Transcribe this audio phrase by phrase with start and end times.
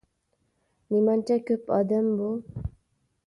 [0.93, 2.31] نېمانچە كۆپ ئادەم بۇ.